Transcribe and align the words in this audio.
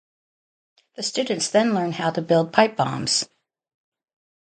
The 0.95 1.03
students 1.03 1.51
then 1.51 1.75
learn 1.75 1.91
how 1.91 2.09
to 2.09 2.23
build 2.23 2.53
pipe 2.53 2.75
bombs. 2.75 3.29